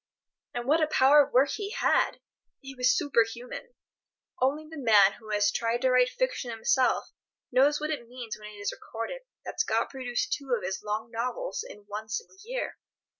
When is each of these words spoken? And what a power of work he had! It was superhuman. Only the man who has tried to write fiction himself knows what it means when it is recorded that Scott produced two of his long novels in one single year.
And 0.55 0.65
what 0.67 0.81
a 0.81 0.87
power 0.87 1.23
of 1.23 1.31
work 1.31 1.49
he 1.51 1.69
had! 1.69 2.19
It 2.63 2.75
was 2.75 2.97
superhuman. 2.97 3.75
Only 4.41 4.67
the 4.67 4.75
man 4.81 5.11
who 5.19 5.29
has 5.29 5.51
tried 5.51 5.83
to 5.83 5.91
write 5.91 6.09
fiction 6.09 6.49
himself 6.49 7.11
knows 7.51 7.79
what 7.79 7.91
it 7.91 8.07
means 8.07 8.35
when 8.35 8.49
it 8.49 8.53
is 8.57 8.71
recorded 8.71 9.21
that 9.45 9.59
Scott 9.59 9.91
produced 9.91 10.33
two 10.33 10.55
of 10.57 10.63
his 10.63 10.81
long 10.83 11.11
novels 11.11 11.63
in 11.63 11.81
one 11.87 12.09
single 12.09 12.37
year. 12.43 12.79